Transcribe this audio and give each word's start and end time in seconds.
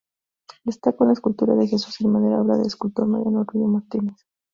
Destaca 0.63 1.03
una 1.03 1.13
escultura 1.13 1.53
de 1.53 1.67
Jesús 1.67 2.01
en 2.01 2.11
madera 2.11 2.41
obra 2.41 2.57
del 2.57 2.65
escultor 2.65 3.05
Mariano 3.05 3.43
Rubio 3.43 3.67
Martínez. 3.67 4.15